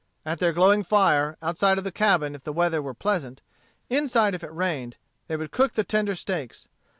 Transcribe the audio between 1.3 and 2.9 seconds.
outside of the cabin if the weather